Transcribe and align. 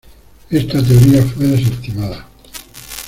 Esta 0.49 0.81
teoría 0.81 1.21
fue 1.23 1.45
desestimada. 1.45 2.27